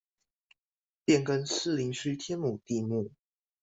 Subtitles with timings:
[1.05, 3.11] 變更士林區天母地目